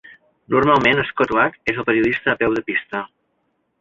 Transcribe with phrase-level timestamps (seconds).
[0.53, 3.03] Normalment, Scott Oake és el periodista a peu de pista.